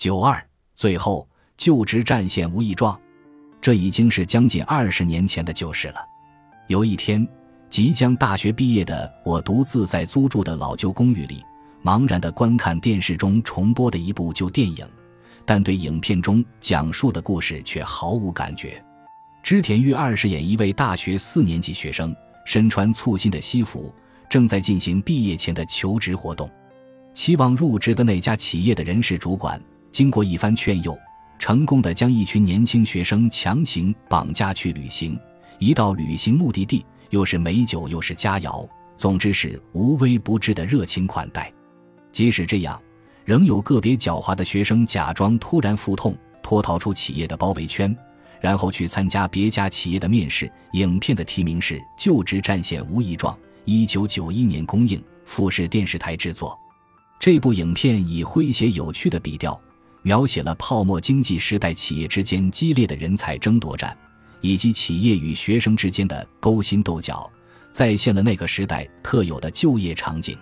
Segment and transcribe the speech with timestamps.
[0.00, 0.42] 九二，
[0.74, 1.28] 最后
[1.58, 2.98] 就职战线无异状。
[3.60, 5.96] 这已经是将近二十年前的旧事了。
[6.68, 7.28] 有一天，
[7.68, 11.44] 即将大学毕业的我，独自在租住的老旧公寓里，
[11.84, 14.88] 茫然地观看电视中重播的一部旧电影，
[15.44, 18.82] 但对影片中讲述的故事却毫无感觉。
[19.42, 23.94] 织田裕二饰演一位大学四年级学生，身穿簇新的西服，
[24.30, 26.50] 正在进行毕业前的求职活动。
[27.12, 29.60] 期望入职的那家企业的人事主管，
[29.90, 30.98] 经过一番劝诱，
[31.38, 35.18] 成功的将一群年轻学生强行绑架去旅行。
[35.58, 41.52] 一到旅行目的地，又是美酒又是佳肴，总之是无微不至的热情款待。
[42.12, 42.80] 即使这样，
[43.24, 47.96] 仍有个别狡猾的学生假装突然腹痛，脱逃出企业的包围圈。
[48.40, 50.50] 然后去参加别家企业的面试。
[50.72, 53.34] 影片的题名是《就职战线无异状》，
[53.66, 56.58] 一九九一年公映，富士电视台制作。
[57.18, 59.60] 这部影片以诙谐有趣的笔调，
[60.02, 63.96] 描写了泡沫经济时代企业之间激烈的人才争夺战，
[64.40, 67.30] 以及企业与学生之间的勾心斗角，
[67.70, 70.36] 再现了那个时代特有的就业场景。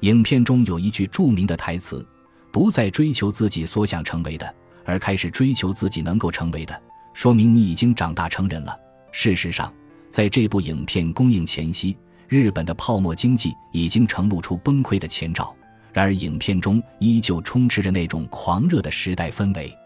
[0.00, 2.06] 影片中有一句著名的台词
[2.52, 4.54] ：“不再追求自己所想成为的，
[4.84, 6.82] 而开始追求自己能够成为的。”
[7.14, 8.76] 说明你已经长大成人了。
[9.12, 9.72] 事实上，
[10.10, 15.54] 在这部影片公映前夕，日本的泡沫经济已经呈露出崩溃的前兆。
[15.92, 19.76] 然而，影片中依旧充斥着那种狂热的时代氛围。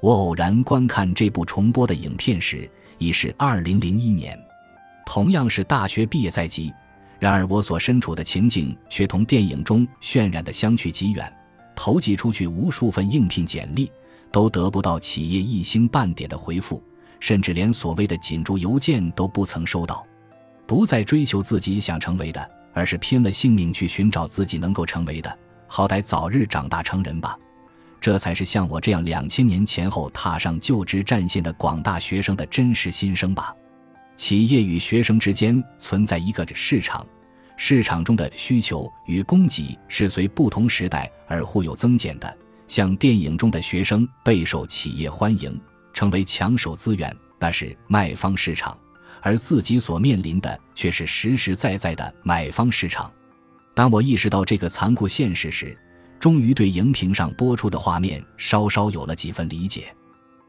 [0.00, 4.38] 我偶然观看这部重播的影片时，已是二零零一年，
[5.06, 6.72] 同样是大学毕业在即。
[7.18, 11.32] 然而，我所身处的情景却同电影中渲染的相去极远。
[11.74, 13.90] 投寄出去无数份应聘简历。
[14.32, 16.82] 都得不到企业一星半点的回复，
[17.20, 20.06] 甚至连所谓的紧住邮件都不曾收到。
[20.66, 25.38] 不再追求自己想成为的，而是拼了性命去寻找自己能够成为的。
[25.66, 27.38] 好歹早日长大成人吧，
[28.00, 33.54] 这才是像我这样两千年前后踏上就职战线的广大学生的真实心声吧。
[34.16, 37.06] 企业与学生之间存在一个市场，
[37.56, 42.38] 市场中的需求与供给是随不同时代而互有增减的。
[42.68, 45.58] 像电影中的学生备受企业欢迎，
[45.94, 48.76] 成为抢手资源，那是卖方市场；
[49.22, 53.10] 而自己所面临的却是实实在在的买方市场。
[53.74, 55.74] 当我意识到这个残酷现实时，
[56.20, 59.84] 终于对荧屏上播出的画面稍稍有了几分理解。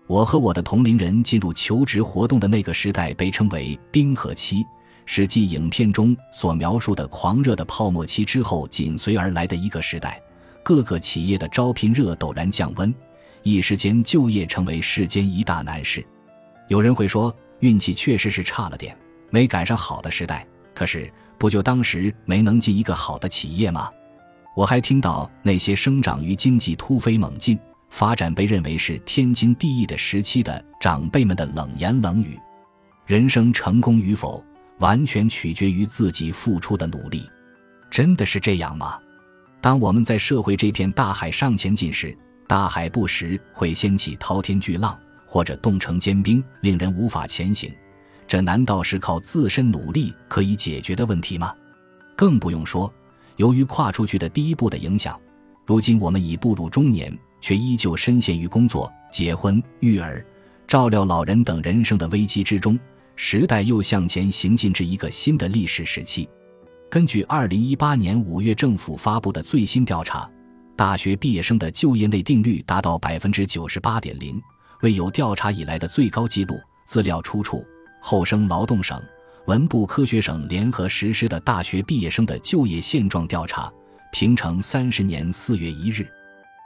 [0.06, 4.66] 我和我的同龄人进入求职活动的那个时代被称为“冰河期”，
[5.06, 10.22] 是继影片中所描述的狂热的泡沫期之后紧随而来的一个时代。
[10.62, 12.94] 各个企业的招聘热陡然降温，
[13.42, 16.06] 一时间就业成为世间一大难事。
[16.68, 18.94] 有人会说，运气确实是差了点，
[19.30, 20.46] 没赶上好的时代。
[20.76, 23.90] 可是，不就当时没能进一个好的企业吗？
[24.54, 27.58] 我还听到那些生长于经济突飞猛进、
[27.90, 32.38] 发展被认为是天经地义的时期的长辈们的冷言冷语：
[33.06, 34.44] 人生成功与否，
[34.80, 37.24] 完全取决于自己付出的努力。
[37.90, 39.00] 真的是这样吗？
[39.62, 42.14] 当我们在社会这片大海上前进时，
[42.46, 45.00] 大海不时会掀起滔天巨浪，
[45.34, 47.74] 或者冻成坚冰，令人无法前行。
[48.28, 51.52] 这难道是靠自身努力可以解决的问题吗？
[52.16, 52.94] 更不用说，
[53.38, 55.20] 由于跨出去的第一步的影响，
[55.66, 57.12] 如今我们已步入中年，
[57.42, 60.24] 却依旧深陷于工作、结婚、育儿、
[60.68, 62.80] 照料老人等人生的危机之中。
[63.16, 66.30] 时代又向前行进至一个新的历史时期。
[66.92, 70.30] 根据二零一八年五月政府发布的最新调查，
[70.76, 74.40] 大学毕业生的就业内定率达到百分之九十八点零，
[74.84, 76.60] 为有调查以来的最高纪录。
[76.86, 77.66] 资料出处：
[78.02, 79.02] 后生劳动省、
[79.48, 83.72] 文部科学省联合实施的大学毕业生的就业现状调查。
[84.12, 86.06] 平成三十年四月一日，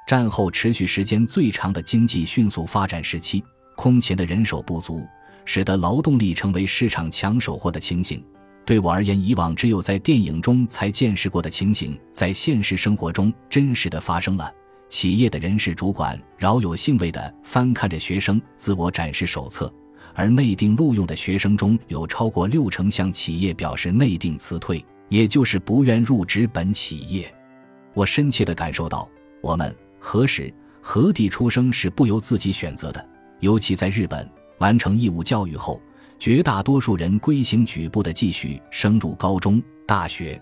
[0.08, 3.42] 战后持续时间最长的经济迅速发展时期，
[3.76, 5.08] 空前的人手不足，
[5.46, 8.22] 使得劳动力成为市场抢手货的情形。
[8.66, 14.52] 对我而言，以往只有在电影中才见识过的情形，在现实生活中真实的发生了。
[14.90, 19.72] 企业的人事主管饶有兴味地翻看着学生自我展示手册，
[20.14, 27.34] 而内定录用的学生中有超过六成向企业表示内定辞退，也就是不愿入职本企业。
[27.94, 29.10] 我深切地感受到，
[29.42, 34.30] 我们何时何地出生是不由自己选择的，尤其在日本，
[34.60, 35.82] 完成义务教育后。
[36.20, 40.42] 绝大多数人规行矩步地继续升入高中、大学，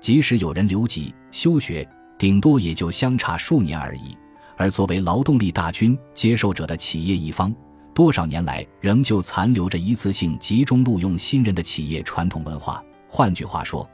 [0.00, 1.88] 即使有人留级休学，
[2.24, 4.16] 顶多也就相差数年而已。
[4.56, 7.54] 而作为劳动力大军接受者的企业一方，
[7.92, 12.82] 多少年来仍旧残留着一次性集中录用新人的企业传统文化。
[13.06, 13.86] 换句话说，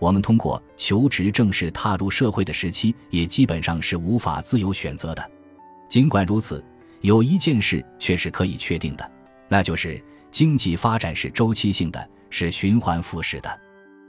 [0.00, 5.30] 我们通过求职正式踏入社会的时期，也基本上是无法自由选择的。
[5.88, 6.64] 尽管如此，
[7.02, 9.08] 有一件事却是可以确定的，
[9.46, 10.02] 那就是
[10.32, 13.60] 经济发展是周期性的，是循环复始的。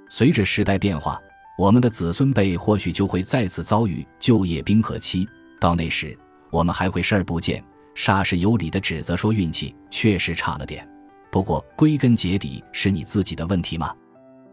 [0.09, 1.21] 随着时代变化，
[1.57, 5.27] 我们的子孙辈或许就会再次遭遇就业冰河期。
[5.59, 6.15] 到那时，
[6.51, 7.63] 我们还会视而不见，
[7.95, 10.87] 煞是有理的指责说运气确实差了点。
[11.31, 13.91] 不过，归根结底是你自己的问题吗？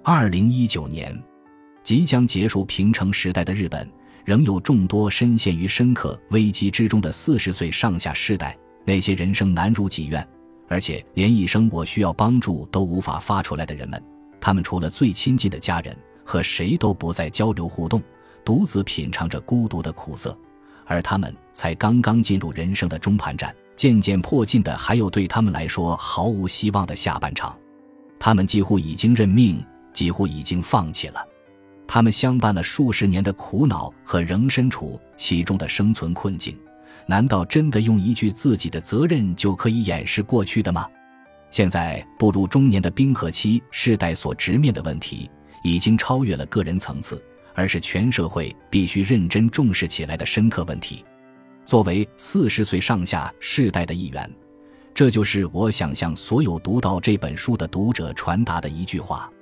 [0.02, 1.14] 二零一九年，
[1.82, 3.86] 即将结束平成时代的日本，
[4.24, 8.56] 仍有众多深陷于深刻危机之中的四十岁上下世代。
[8.86, 10.26] 那些人生难如己愿，
[10.68, 14.02] 而且连一声“我需要帮助”都无法发出来的人们，
[14.40, 18.02] 他们除了最亲近的家人，和谁都不再交流互动，
[18.44, 20.36] 独自品尝着孤独的苦涩。
[20.86, 27.56] 而他们才刚刚进入人生的中盘站，渐渐迫近的还有对他们来说毫无希望的下半场。
[28.18, 31.26] 他们几乎已经认命，几乎已经放弃了。
[31.86, 36.58] 他们相伴了数十年的苦恼和仍身处其中的生存困境。
[37.06, 40.88] 难道真的用一句自己的责任就可以掩饰过去的吗？
[41.50, 45.30] 现在步入中年的冰河期世代所直面的问题，
[45.64, 47.20] 已经超越了个人层次，
[47.54, 51.02] 而是全社会必须认真重视起来的深刻问题。
[51.64, 54.30] 作为四十岁上下世代的一员，
[54.92, 59.32] 这就是我想向所有读到这本书的读者传达的一句话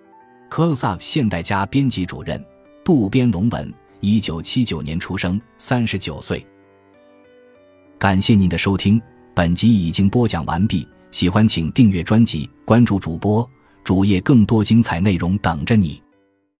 [0.48, 2.42] ：Close Up 现代家编辑主任
[2.84, 6.46] 渡边龙文，一九七九年出生，三十九岁。
[7.98, 9.02] 感谢您的收听，
[9.34, 10.86] 本集已经播讲完毕。
[11.10, 13.46] 喜欢请订阅专辑，关注主播
[13.82, 16.00] 主页，更多精彩内容等着你。